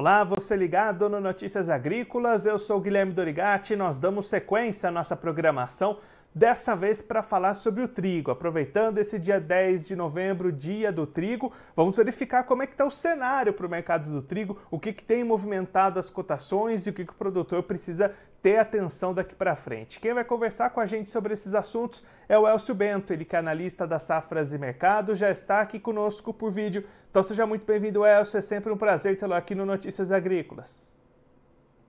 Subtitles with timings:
[0.00, 3.76] Olá, você ligado no Notícias Agrícolas, eu sou Guilherme Dorigati.
[3.76, 5.98] Nós damos sequência à nossa programação,
[6.34, 8.30] dessa vez para falar sobre o trigo.
[8.30, 12.84] Aproveitando esse dia 10 de novembro, dia do trigo, vamos verificar como é que está
[12.84, 16.90] o cenário para o mercado do trigo, o que, que tem movimentado as cotações e
[16.90, 20.00] o que, que o produtor precisa ter atenção daqui para frente.
[20.00, 23.36] Quem vai conversar com a gente sobre esses assuntos é o Elcio Bento, ele que
[23.36, 26.86] é analista da Safras e Mercado, já está aqui conosco por vídeo.
[27.10, 30.89] Então seja muito bem-vindo, Elcio, é sempre um prazer tê-lo aqui no Notícias Agrícolas.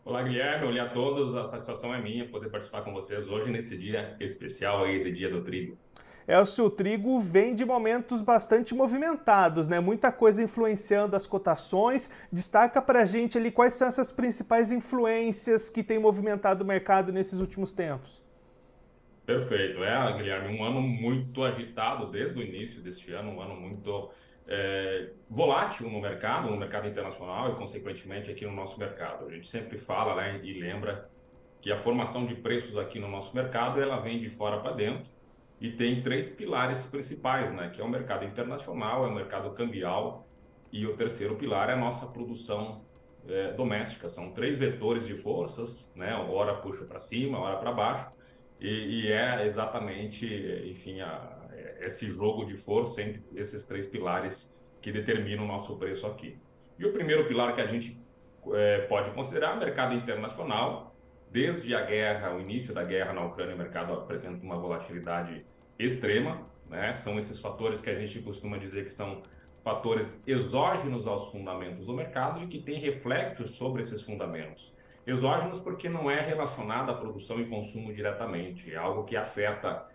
[0.04, 3.78] Olá, Guilherme, olá a todos, a satisfação é minha poder participar com vocês hoje nesse
[3.78, 5.78] dia especial aí de Dia do Trigo.
[6.28, 9.80] Elcio, o trigo vem de momentos bastante movimentados, né?
[9.80, 12.10] Muita coisa influenciando as cotações.
[12.32, 17.12] Destaca para a gente ali quais são essas principais influências que têm movimentado o mercado
[17.14, 18.24] nesses últimos tempos.
[19.24, 19.84] Perfeito.
[19.84, 24.10] É, Guilherme, um ano muito agitado desde o início deste ano, um ano muito
[24.48, 29.28] é, volátil no mercado, no mercado internacional e, consequentemente, aqui no nosso mercado.
[29.28, 31.10] A gente sempre fala né, e lembra
[31.62, 35.12] que a formação de preços aqui no nosso mercado ela vem de fora para dentro
[35.60, 37.70] e tem três pilares principais, né?
[37.70, 40.28] Que é o mercado internacional, é o mercado cambial
[40.72, 42.82] e o terceiro pilar é a nossa produção
[43.28, 44.10] é, doméstica.
[44.10, 46.16] São três vetores de forças, né?
[46.16, 48.10] Hora puxa para cima, hora para baixo
[48.60, 50.26] e, e, é exatamente,
[50.66, 51.41] enfim, a,
[51.82, 54.52] esse jogo de força entre esses três pilares
[54.82, 56.38] que determinam o nosso preço aqui.
[56.80, 58.00] E o primeiro pilar que a gente
[58.54, 60.92] é, pode considerar é o mercado internacional,
[61.32, 65.46] Desde a guerra, o início da guerra na Ucrânia, o mercado apresenta uma volatilidade
[65.80, 66.46] extrema.
[66.70, 66.94] Né?
[66.94, 69.22] São esses fatores que a gente costuma dizer que são
[69.64, 74.74] fatores exógenos aos fundamentos do mercado e que têm reflexos sobre esses fundamentos.
[75.08, 79.88] Exógenos porque não é relacionado à produção e consumo diretamente, é algo que afeta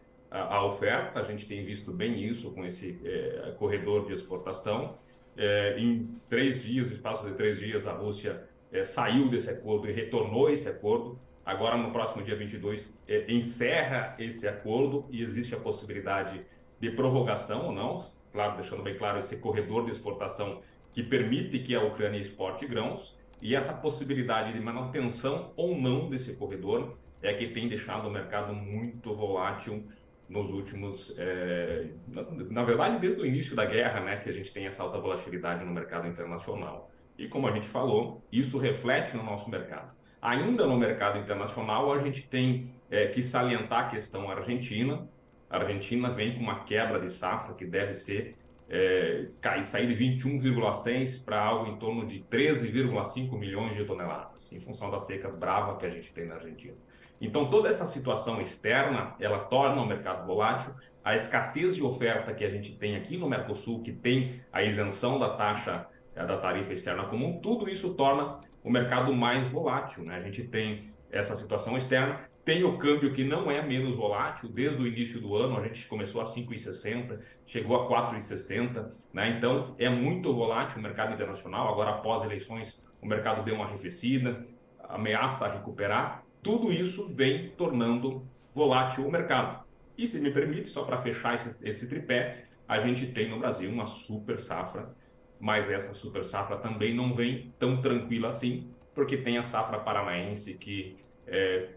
[0.42, 4.94] a, oferta, a gente tem visto bem isso com esse é, corredor de exportação.
[5.36, 9.92] É, em três dias, espaço de três dias, a Rússia é, saiu desse acordo e
[9.92, 11.18] retornou esse acordo.
[11.44, 16.44] Agora, no próximo dia 22, é, encerra esse acordo e existe a possibilidade
[16.80, 20.60] de prorrogação ou não, claro, deixando bem claro esse corredor de exportação
[20.92, 26.34] que permite que a Ucrânia exporte grãos e essa possibilidade de manutenção ou não desse
[26.34, 29.84] corredor é que tem deixado o mercado muito volátil
[30.28, 34.52] nos últimos, é, na, na, verdade, desde o início da guerra, né, que a gente
[34.52, 36.90] tem essa alta volatilidade no mercado internacional.
[37.16, 39.94] E como a gente falou, isso reflete no nosso mercado.
[40.20, 45.08] Ainda no mercado internacional, a gente tem é, que salientar a questão argentina.
[45.48, 48.36] A Argentina vem com uma quebra de safra que deve ser
[48.68, 49.26] é,
[49.62, 54.98] sair de 21,6 para algo em torno de 13,5 milhões de toneladas, em função da
[54.98, 56.74] seca brava que a gente tem na Argentina.
[57.20, 60.74] Então, toda essa situação externa, ela torna o mercado volátil.
[61.02, 65.18] A escassez de oferta que a gente tem aqui no Mercosul, que tem a isenção
[65.18, 70.02] da taxa da tarifa externa comum, tudo isso torna o mercado mais volátil.
[70.02, 70.16] Né?
[70.16, 74.80] A gente tem essa situação externa, tem o câmbio que não é menos volátil, desde
[74.80, 79.36] o início do ano a gente começou a 5,60, chegou a 4,60, né?
[79.36, 84.46] então é muito volátil o mercado internacional, agora após eleições o mercado deu uma arrefecida,
[84.78, 88.24] ameaça a recuperar, tudo isso vem tornando
[88.54, 89.66] volátil o mercado.
[89.98, 93.68] E se me permite, só para fechar esse, esse tripé, a gente tem no Brasil
[93.68, 94.94] uma super safra
[95.38, 100.54] mas essa super safra também não vem tão tranquila assim, porque tem a safra paranaense
[100.54, 100.96] que
[101.26, 101.74] é,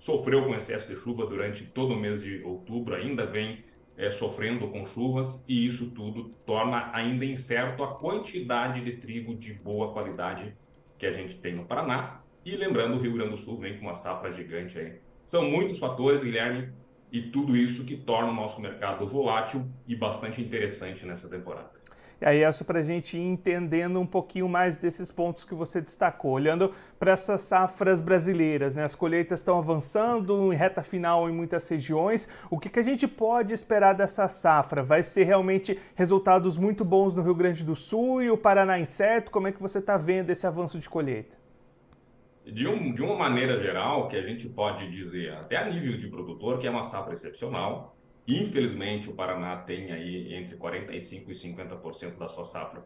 [0.00, 3.62] sofreu com excesso de chuva durante todo o mês de outubro, ainda vem
[3.96, 9.52] é, sofrendo com chuvas, e isso tudo torna ainda incerto a quantidade de trigo de
[9.52, 10.56] boa qualidade
[10.98, 12.22] que a gente tem no Paraná.
[12.44, 14.98] E lembrando, o Rio Grande do Sul vem com uma safra gigante aí.
[15.26, 16.72] São muitos fatores, Guilherme,
[17.12, 21.70] e tudo isso que torna o nosso mercado volátil e bastante interessante nessa temporada.
[22.20, 25.80] E aí, Elcio, para a gente ir entendendo um pouquinho mais desses pontos que você
[25.80, 28.84] destacou, olhando para essas safras brasileiras, né?
[28.84, 32.28] As colheitas estão avançando em reta final em muitas regiões.
[32.50, 34.82] O que, que a gente pode esperar dessa safra?
[34.82, 39.30] Vai ser realmente resultados muito bons no Rio Grande do Sul e o Paraná incerto?
[39.30, 41.38] Como é que você está vendo esse avanço de colheita?
[42.44, 46.08] De, um, de uma maneira geral, que a gente pode dizer, até a nível de
[46.08, 47.96] produtor, que é uma safra excepcional,
[48.30, 52.84] Infelizmente, o Paraná tem aí entre 45% e 50% da sua safra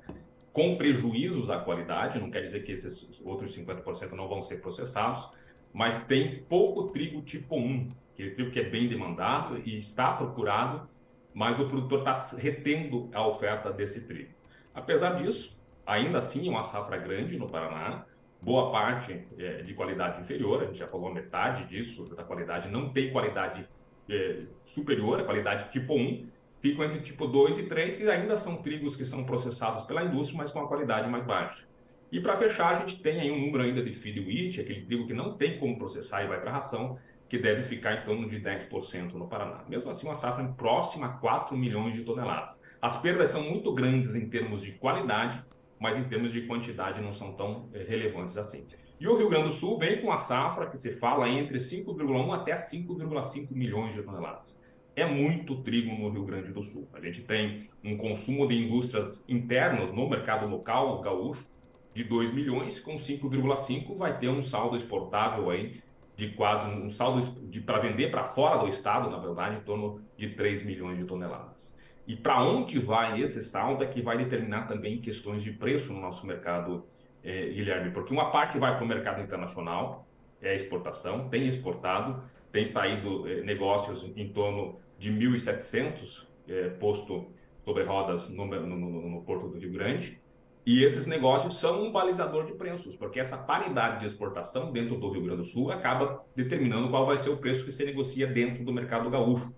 [0.54, 5.28] com prejuízos à qualidade, não quer dizer que esses outros 50% não vão ser processados,
[5.72, 10.88] mas tem pouco trigo tipo 1, aquele trigo que é bem demandado e está procurado,
[11.34, 14.32] mas o produtor está retendo a oferta desse trigo.
[14.72, 18.06] Apesar disso, ainda assim é uma safra grande no Paraná,
[18.40, 22.90] boa parte é de qualidade inferior, a gente já falou metade disso, da qualidade não
[22.90, 23.68] tem qualidade
[24.08, 26.26] é, superior, a qualidade tipo 1,
[26.60, 30.38] ficam entre tipo 2 e 3, que ainda são trigos que são processados pela indústria,
[30.38, 31.64] mas com a qualidade mais baixa.
[32.10, 35.06] E para fechar, a gente tem aí um número ainda de feed wheat, aquele trigo
[35.06, 36.98] que não tem como processar e vai para a ração,
[37.28, 39.64] que deve ficar em torno de 10% no Paraná.
[39.68, 42.60] Mesmo assim, uma safra próxima a 4 milhões de toneladas.
[42.80, 45.42] As perdas são muito grandes em termos de qualidade,
[45.80, 48.64] mas em termos de quantidade não são tão eh, relevantes assim.
[49.04, 52.34] E o Rio Grande do Sul vem com a safra que se fala entre 5,1
[52.34, 54.58] até 5,5 milhões de toneladas.
[54.96, 56.88] É muito trigo no Rio Grande do Sul.
[56.90, 61.46] A gente tem um consumo de indústrias internas no mercado local gaúcho
[61.92, 65.82] de 2 milhões, com 5,5 vai ter um saldo exportável aí
[66.16, 67.30] de quase um saldo
[67.66, 71.76] para vender para fora do estado, na verdade, em torno de 3 milhões de toneladas.
[72.06, 76.00] E para onde vai esse saldo é que vai determinar também questões de preço no
[76.00, 76.86] nosso mercado,
[77.24, 80.06] eh, Guilherme, porque uma parte vai para o mercado internacional,
[80.42, 82.22] é exportação, tem exportado,
[82.52, 87.32] tem saído eh, negócios em torno de 1.700 eh, posto
[87.64, 90.20] sobre rodas no, no, no Porto do Rio Grande,
[90.66, 95.10] e esses negócios são um balizador de preços, porque essa paridade de exportação dentro do
[95.10, 98.64] Rio Grande do Sul acaba determinando qual vai ser o preço que se negocia dentro
[98.64, 99.54] do mercado gaúcho.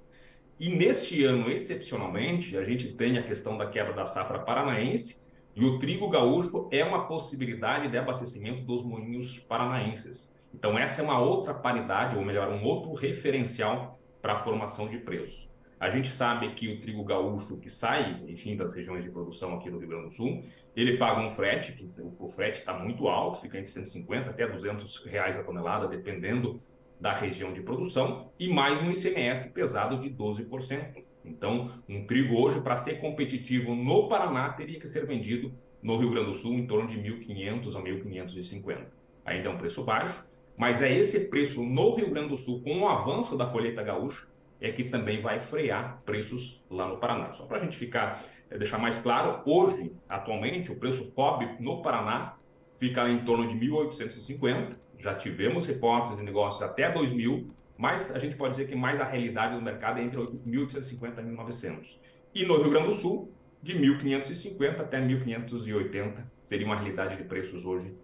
[0.59, 5.21] E neste ano, excepcionalmente, a gente tem a questão da quebra da safra paranaense
[5.57, 10.31] e o trigo gaúcho é uma possibilidade de abastecimento dos moinhos paranaenses.
[10.53, 14.99] Então, essa é uma outra paridade, ou melhor, um outro referencial para a formação de
[14.99, 15.49] preços.
[15.81, 19.71] A gente sabe que o trigo gaúcho que sai, enfim, das regiões de produção aqui
[19.71, 20.45] do Rio Grande do Sul,
[20.77, 25.07] ele paga um frete, que o frete está muito alto, fica entre 150 até 200
[25.07, 26.63] reais a tonelada, dependendo
[27.01, 31.06] da região de produção, e mais um ICMS pesado de 12%.
[31.27, 35.53] Então, um trigo hoje, para ser competitivo no Paraná, teria que ser vendido
[35.83, 38.87] no Rio Grande do Sul em torno de 1.500 a 1.550.
[39.25, 40.25] Ainda é um preço baixo,
[40.57, 44.27] mas é esse preço no Rio Grande do Sul, com o avanço da colheita gaúcha,
[44.61, 47.33] é que também vai frear preços lá no Paraná.
[47.33, 51.83] Só para a gente ficar, é, deixar mais claro, hoje, atualmente, o preço FOB no
[51.83, 52.37] Paraná
[52.75, 54.77] fica em torno de 1.850.
[54.99, 57.47] Já tivemos reportes de negócios até 2.000,
[57.77, 61.23] mas a gente pode dizer que mais a realidade do mercado é entre 1.850 e
[61.23, 61.99] 1.900.
[62.35, 63.33] E no Rio Grande do Sul,
[63.63, 67.95] de 1.550 até 1.580 seria uma realidade de preços hoje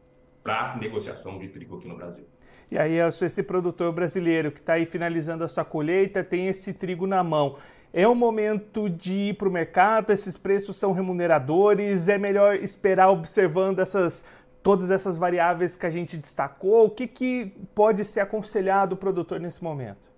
[0.42, 2.24] para negociação de trigo aqui no Brasil.
[2.70, 7.06] E aí, esse produtor brasileiro que está aí finalizando a sua colheita tem esse trigo
[7.06, 7.56] na mão.
[7.92, 10.10] É o momento de ir para o mercado?
[10.10, 12.08] Esses preços são remuneradores?
[12.08, 14.24] É melhor esperar observando essas
[14.62, 16.86] todas essas variáveis que a gente destacou?
[16.86, 20.10] O que, que pode ser aconselhado o produtor nesse momento?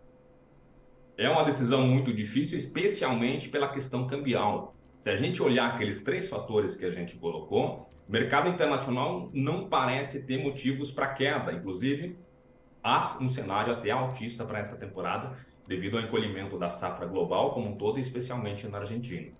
[1.16, 4.74] É uma decisão muito difícil, especialmente pela questão cambial.
[4.98, 9.68] Se a gente olhar aqueles três fatores que a gente colocou, o mercado internacional não
[9.68, 11.52] parece ter motivos para queda.
[11.52, 12.16] Inclusive,
[12.82, 15.32] há um cenário até altista para essa temporada,
[15.66, 19.32] devido ao encolhimento da safra global como um todo, especialmente na Argentina.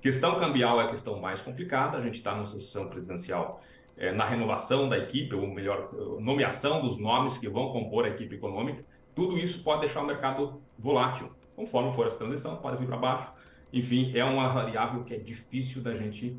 [0.00, 1.96] Questão cambial é a questão mais complicada.
[1.96, 3.62] A gente está numa sessão presidencial
[4.02, 5.90] é, na renovação da equipe, ou melhor,
[6.20, 8.84] nomeação dos nomes que vão compor a equipe econômica.
[9.14, 11.30] Tudo isso pode deixar o mercado volátil.
[11.54, 13.32] Conforme for essa transição, pode vir para baixo.
[13.72, 16.36] Enfim, é uma variável que é difícil da gente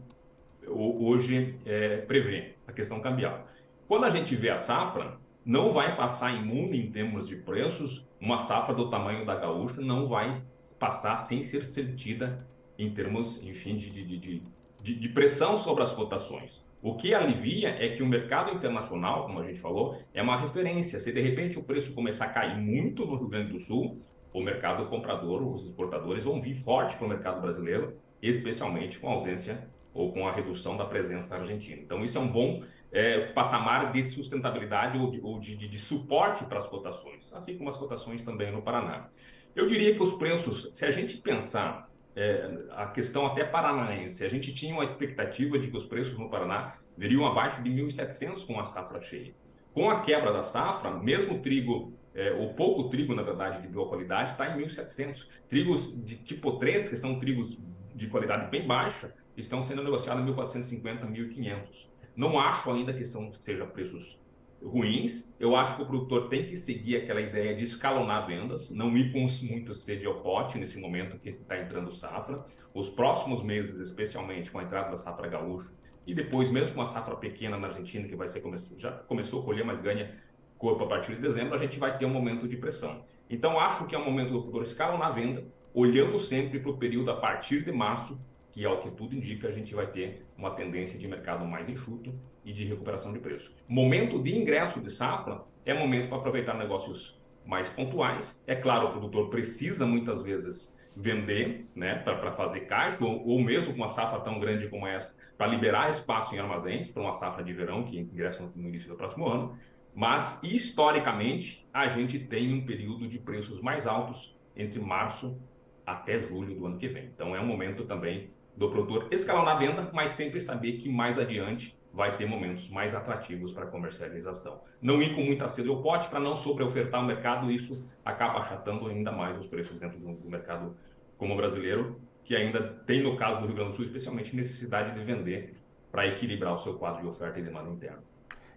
[0.67, 3.47] hoje é, prever, a questão cambial.
[3.87, 8.43] Quando a gente vê a safra, não vai passar imune em termos de preços, uma
[8.43, 10.41] safra do tamanho da gaúcha não vai
[10.77, 12.37] passar sem ser sentida
[12.77, 14.43] em termos, enfim, de, de,
[14.83, 16.61] de, de, pressão sobre as cotações.
[16.81, 20.99] O que alivia é que o mercado internacional, como a gente falou, é uma referência.
[20.99, 24.01] Se de repente o preço começar a cair muito no Rio Grande do Sul,
[24.33, 29.13] o mercado comprador, os exportadores vão vir forte para o mercado brasileiro, especialmente com a
[29.13, 31.79] ausência ou com a redução da presença argentina.
[31.81, 35.79] Então, isso é um bom é, patamar de sustentabilidade ou, de, ou de, de, de
[35.79, 39.07] suporte para as cotações, assim como as cotações também no Paraná.
[39.55, 44.29] Eu diria que os preços, se a gente pensar é, a questão até paranaense, a
[44.29, 48.59] gente tinha uma expectativa de que os preços no Paraná viriam abaixo de 1.700 com
[48.59, 49.33] a safra cheia.
[49.73, 53.89] Com a quebra da safra, mesmo trigo, é, ou pouco trigo, na verdade, de boa
[53.89, 55.27] qualidade, está em 1.700.
[55.49, 57.57] Trigos de tipo 3, que são trigos
[57.95, 61.89] de qualidade bem baixa, estão sendo negociados em 1.450, 1.500.
[62.15, 64.19] Não acho ainda que são, sejam preços
[64.63, 65.29] ruins.
[65.39, 69.11] Eu acho que o produtor tem que seguir aquela ideia de escalonar vendas, não ir
[69.11, 72.43] com muito sede ao pote nesse momento que está entrando safra.
[72.73, 75.69] Os próximos meses, especialmente com a entrada da safra gaúcha,
[76.05, 78.43] e depois, mesmo com a safra pequena na Argentina, que vai ser
[78.77, 80.17] já começou a colher, mas ganha
[80.57, 83.03] corpo a partir de dezembro, a gente vai ter um momento de pressão.
[83.29, 87.09] Então, acho que é o momento do produtor escalonar venda, olhando sempre para o período
[87.11, 88.19] a partir de março,
[88.53, 91.67] que é o que tudo indica, a gente vai ter uma tendência de mercado mais
[91.67, 92.13] enxuto
[92.45, 93.53] e de recuperação de preço.
[93.67, 98.39] Momento de ingresso de safra é momento para aproveitar negócios mais pontuais.
[98.45, 103.73] É claro, o produtor precisa muitas vezes vender, né, para fazer caixa, ou, ou, mesmo
[103.73, 107.43] com uma safra tão grande como essa, para liberar espaço em armazéns para uma safra
[107.43, 109.57] de verão que ingressa no início do próximo ano.
[109.95, 115.41] Mas, historicamente, a gente tem um período de preços mais altos entre março
[115.83, 117.05] até julho do ano que vem.
[117.05, 121.17] Então, é um momento também do produtor escalonar a venda, mas sempre saber que mais
[121.17, 124.61] adiante vai ter momentos mais atrativos para comercialização.
[124.81, 128.87] Não ir com muita sede ao pote para não sobreofertar o mercado, isso acaba achatando
[128.87, 130.75] ainda mais os preços dentro do mercado
[131.17, 135.05] como brasileiro, que ainda tem, no caso do Rio Grande do Sul, especialmente necessidade de
[135.05, 135.55] vender
[135.91, 138.01] para equilibrar o seu quadro de oferta e demanda interna.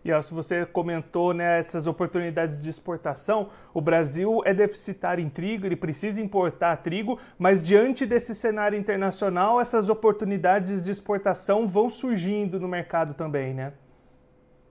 [0.07, 5.75] E se você comentou né, oportunidades de exportação, o Brasil é deficitário em trigo, ele
[5.75, 12.69] precisa importar trigo, mas diante desse cenário internacional, essas oportunidades de exportação vão surgindo no
[12.69, 13.73] mercado também, né?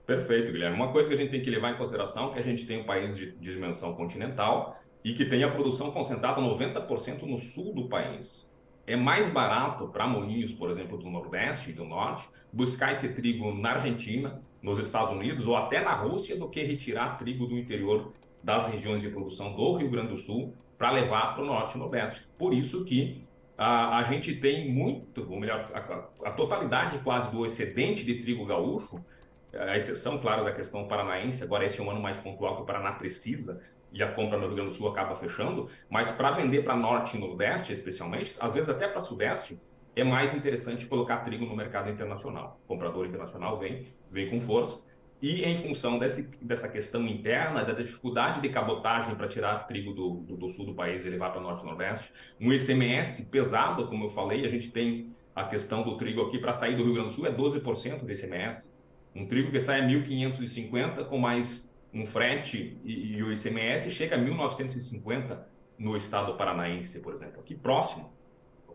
[0.06, 0.74] Perfeito, Guilherme.
[0.74, 2.80] Uma coisa que a gente tem que levar em consideração é que a gente tem
[2.80, 7.90] um país de dimensão continental e que tem a produção concentrada 90% no sul do
[7.90, 8.48] país.
[8.86, 13.52] É mais barato para moinhos, por exemplo, do Nordeste e do Norte, buscar esse trigo
[13.52, 18.12] na Argentina, nos Estados Unidos ou até na Rússia do que retirar trigo do interior
[18.42, 21.78] das regiões de produção do Rio Grande do Sul para levar para o Norte e
[21.78, 22.26] Nordeste.
[22.38, 23.26] Por isso que
[23.58, 28.44] a, a gente tem muito, ou melhor, a, a, totalidade quase do excedente de trigo
[28.44, 29.04] gaúcho,
[29.52, 32.66] a exceção, claro, da questão paranaense, agora esse é um ano mais pontual que o
[32.66, 33.60] Paraná precisa,
[33.96, 37.16] e a compra no Rio Grande do Sul acaba fechando, mas para vender para Norte
[37.16, 39.58] e Nordeste, especialmente, às vezes até para Sudeste,
[39.96, 42.60] é mais interessante colocar trigo no mercado internacional.
[42.64, 44.84] O comprador internacional vem, vem com força,
[45.22, 50.10] e em função desse, dessa questão interna, da dificuldade de cabotagem para tirar trigo do,
[50.20, 54.04] do, do, sul do país e levar para norte e nordeste, um ICMS pesado, como
[54.04, 57.08] eu falei, a gente tem a questão do trigo aqui para sair do Rio Grande
[57.08, 58.70] do Sul é 12% do ICMS.
[59.14, 61.65] Um trigo que sai a 1.550 com mais
[62.00, 65.38] um frete e, e o ICMS chega a 1.950
[65.78, 68.16] no estado paranaense, por exemplo, aqui próximo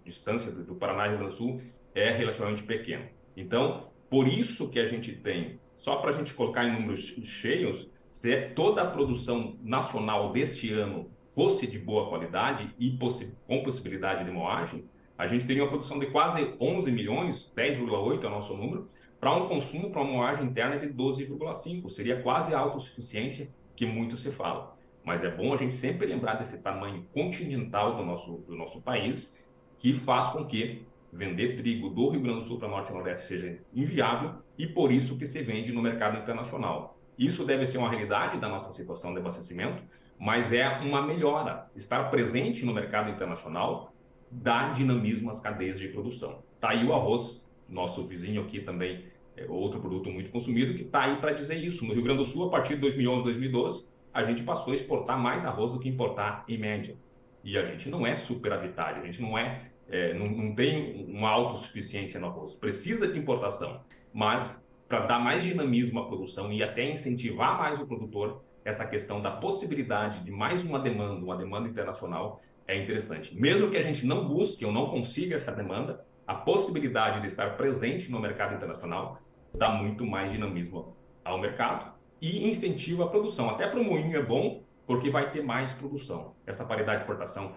[0.03, 1.61] distância do Paraná e Rio Grande do Sul
[1.93, 3.07] é relativamente pequena.
[3.35, 7.89] Então, por isso que a gente tem, só para a gente colocar em números cheios,
[8.11, 13.63] se é toda a produção nacional deste ano fosse de boa qualidade e possi com
[13.63, 14.83] possibilidade de moagem,
[15.17, 18.87] a gente teria uma produção de quase 11 milhões, 10,8 é o nosso número,
[19.21, 21.87] para um consumo para uma moagem interna de 12,5.
[21.89, 24.75] Seria quase a autossuficiência que muito se fala.
[25.03, 29.37] Mas é bom a gente sempre lembrar desse tamanho continental do nosso, do nosso país
[29.77, 33.27] que faz com que vender trigo do Rio Grande do Sul para Norte e Nordeste
[33.27, 36.97] seja inviável e por isso que se vende no mercado internacional.
[37.17, 39.83] Isso deve ser uma realidade da nossa situação de abastecimento,
[40.17, 41.69] mas é uma melhora.
[41.75, 43.93] Estar presente no mercado internacional
[44.31, 46.43] dá dinamismo às cadeias de produção.
[46.55, 49.10] Está aí o arroz, nosso vizinho aqui também,
[49.43, 51.85] é outro produto muito consumido, que está aí para dizer isso.
[51.85, 55.19] No Rio Grande do Sul, a partir de 2011, 2012, a gente passou a exportar
[55.19, 56.95] mais arroz do que importar em média.
[57.43, 61.29] E a gente não é superavitário, a gente não é é, não, não, tem uma
[61.29, 62.55] autossuficiência no arroz.
[62.55, 63.81] Precisa de importação,
[64.13, 69.21] mas para dar mais dinamismo à produção e até incentivar mais o produtor, essa questão
[69.21, 73.35] da possibilidade de mais uma demanda, uma demanda internacional, é interessante.
[73.35, 77.57] Mesmo que a gente não busque ou não consiga essa demanda, a possibilidade de estar
[77.57, 79.19] presente no mercado internacional
[79.53, 83.49] dá muito mais dinamismo ao mercado e incentiva a produção.
[83.49, 86.35] Até para o moinho é bom, porque vai ter mais produção.
[86.45, 87.53] Essa paridade de exportação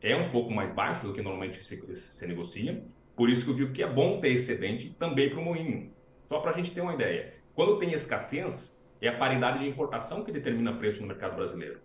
[0.00, 2.82] é um pouco mais baixo do que normalmente se, se negocia.
[3.16, 5.92] Por isso que eu digo que é bom ter excedente também para o moinho.
[6.26, 7.34] Só para a gente ter uma ideia.
[7.54, 11.80] Quando tem escassez, é a paridade de importação que determina preço no mercado brasileiro.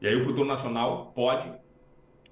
[0.00, 1.50] E aí o produtor nacional pode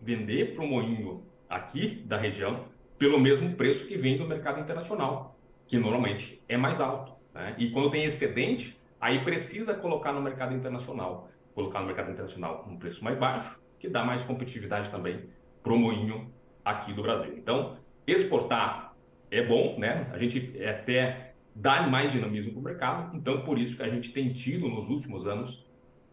[0.00, 2.66] vender para o moinho aqui da região
[2.98, 5.38] pelo mesmo preço que vem do mercado internacional,
[5.72, 7.14] que normalmente é mais alto.
[7.32, 7.54] Né?
[7.56, 11.30] E quando tem excedente, aí precisa colocar no mercado internacional.
[11.54, 15.24] Colocar no mercado internacional um preço mais baixo que dá mais competitividade também
[15.62, 16.30] para o moinho
[16.62, 17.32] aqui do Brasil.
[17.38, 18.94] Então, exportar
[19.30, 20.10] é bom, né?
[20.12, 24.12] A gente até dá mais dinamismo para o mercado, então por isso que a gente
[24.12, 25.66] tem tido nos últimos anos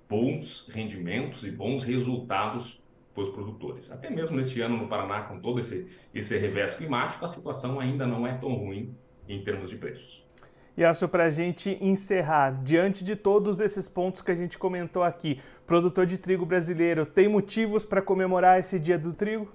[0.07, 2.81] bons rendimentos e bons resultados
[3.13, 3.91] para os produtores.
[3.91, 8.07] Até mesmo neste ano no Paraná, com todo esse, esse revés climático, a situação ainda
[8.07, 8.95] não é tão ruim
[9.29, 10.27] em termos de preços.
[10.75, 15.03] E acho para a gente encerrar, diante de todos esses pontos que a gente comentou
[15.03, 19.51] aqui, produtor de trigo brasileiro tem motivos para comemorar esse dia do trigo?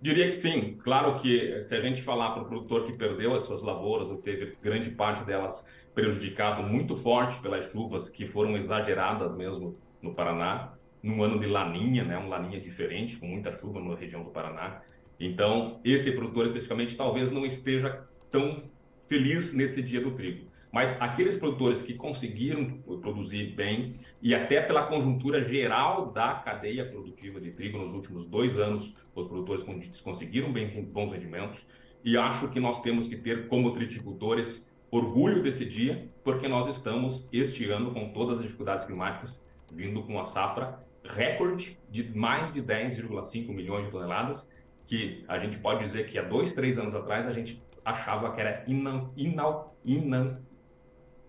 [0.00, 0.78] Diria que sim.
[0.84, 4.18] Claro que se a gente falar para o produtor que perdeu as suas lavouras, ou
[4.18, 10.74] teve grande parte delas prejudicado muito forte pelas chuvas que foram exageradas mesmo no Paraná,
[11.02, 14.82] num ano de laninha, né, um laninha diferente, com muita chuva na região do Paraná.
[15.18, 18.62] Então, esse produtor especificamente talvez não esteja tão
[19.00, 20.46] feliz nesse dia do trigo.
[20.70, 27.40] Mas aqueles produtores que conseguiram produzir bem e até pela conjuntura geral da cadeia produtiva
[27.40, 29.64] de trigo nos últimos dois anos, os produtores
[30.02, 31.66] conseguiram bem, bons rendimentos.
[32.04, 37.26] E acho que nós temos que ter como triticultores orgulho desse dia, porque nós estamos
[37.32, 42.62] este ano com todas as dificuldades climáticas vindo com uma safra recorde de mais de
[42.62, 44.50] 10,5 milhões de toneladas,
[44.88, 48.40] que a gente pode dizer que há dois, três anos atrás a gente achava que
[48.40, 50.38] era inan, inal, inan,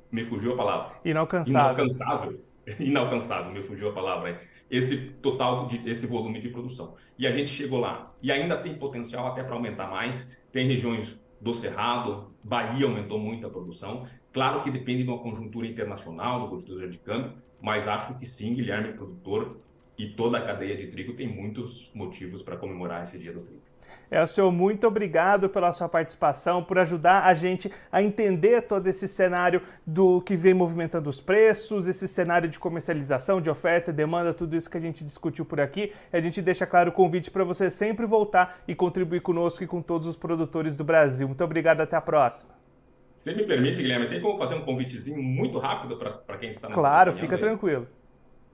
[0.10, 0.96] me fugiu a palavra.
[1.04, 1.86] Inalcançável.
[1.86, 2.46] Inalcançável.
[2.80, 4.40] Inalcançável, me fugiu a palavra.
[4.72, 6.96] Esse total, de, esse volume de produção.
[7.18, 8.14] E a gente chegou lá.
[8.22, 10.26] E ainda tem potencial até para aumentar mais.
[10.54, 14.08] Tem regiões do Cerrado, Bahia aumentou muito a produção.
[14.32, 18.54] Claro que depende de uma conjuntura internacional, do custo de câmbio, mas acho que sim,
[18.54, 19.60] Guilherme, produtor
[20.00, 23.60] e toda a cadeia de trigo tem muitos motivos para comemorar esse dia do trigo.
[24.10, 28.88] É, o senhor, muito obrigado pela sua participação, por ajudar a gente a entender todo
[28.88, 34.34] esse cenário do que vem movimentando os preços, esse cenário de comercialização, de oferta, demanda,
[34.34, 35.92] tudo isso que a gente discutiu por aqui.
[36.14, 39.82] A gente deixa claro o convite para você sempre voltar e contribuir conosco e com
[39.82, 41.28] todos os produtores do Brasil.
[41.28, 42.52] Muito obrigado, até a próxima.
[43.16, 46.74] Se me permite, Guilherme, tem como fazer um convitezinho muito rápido para quem está na
[46.74, 47.42] Claro, fica aí?
[47.42, 47.86] tranquilo.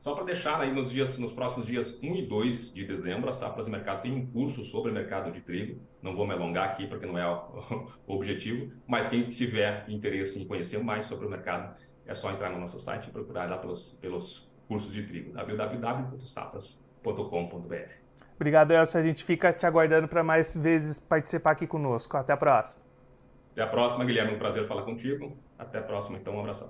[0.06, 3.34] Só para deixar aí nos dias, nos próximos dias 1 e 2 de dezembro, a
[3.34, 5.82] Safras Mercado tem um curso sobre mercado de trigo.
[6.00, 10.46] Não vou me alongar aqui porque não é o, objetivo, mas quem tiver interesse em
[10.46, 13.98] conhecer mais sobre o mercado, é só entrar no nosso site e procurar lá pelos,
[14.00, 17.90] pelos cursos de trigo, www.safras.com.br.
[18.36, 19.00] Obrigado, Elcio.
[19.00, 22.16] A gente fica te aguardando para mais vezes participar aqui conosco.
[22.16, 22.80] Até a próxima.
[23.54, 24.36] Até a próxima, Guilherme.
[24.36, 25.36] Um prazer falar contigo.
[25.58, 26.36] Até a próxima, então.
[26.36, 26.70] Um abração.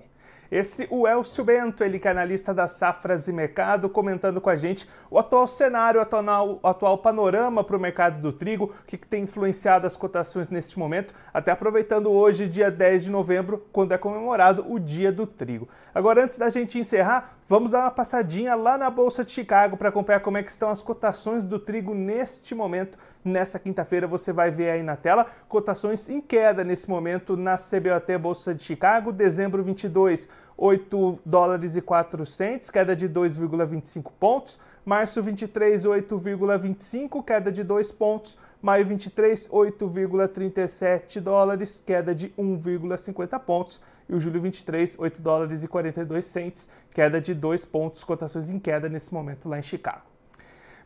[0.51, 4.55] Esse o Elcio Bento, ele que é analista das safras e mercado, comentando com a
[4.55, 8.85] gente o atual cenário, o atual, o atual panorama para o mercado do trigo, o
[8.85, 13.65] que, que tem influenciado as cotações neste momento, até aproveitando hoje, dia 10 de novembro,
[13.71, 15.67] quando é comemorado o Dia do Trigo.
[15.93, 19.89] Agora, antes da gente encerrar, vamos dar uma passadinha lá na Bolsa de Chicago para
[19.89, 22.97] acompanhar como é que estão as cotações do trigo neste momento.
[23.23, 28.19] Nessa quinta-feira você vai ver aí na tela cotações em queda nesse momento na CBOT
[28.19, 28.74] Bolsa de Chicago,
[29.13, 34.57] dezembro 22 8 dólares e 4 centes, queda de 2,25 pontos.
[34.85, 38.37] Março 23, 8,25, queda de 2 pontos.
[38.61, 43.81] Maio 23, 8,37 dólares, queda de 1,50 pontos.
[44.07, 48.59] E o julho 23, 8 dólares e 42 centes, queda de 2 pontos, cotações em
[48.59, 50.14] queda nesse momento lá em Chicago.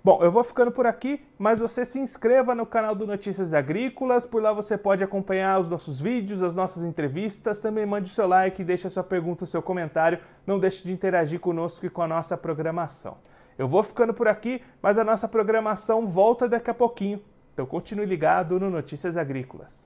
[0.02, 4.26] Bom, eu vou ficando por aqui, mas você se inscreva no canal do Notícias Agrícolas,
[4.26, 8.26] por lá você pode acompanhar os nossos vídeos, as nossas entrevistas, também mande o seu
[8.26, 12.02] like, deixe a sua pergunta, o seu comentário, não deixe de interagir conosco e com
[12.02, 13.18] a nossa programação.
[13.58, 17.22] Eu vou ficando por aqui, mas a nossa programação volta daqui a pouquinho,
[17.54, 19.86] então continue ligado no Notícias Agrícolas.